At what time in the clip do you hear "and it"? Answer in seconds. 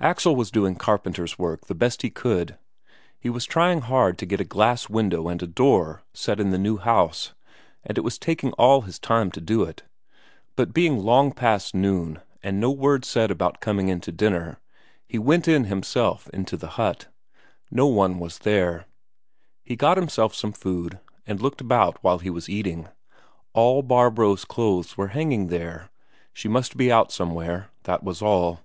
7.84-8.00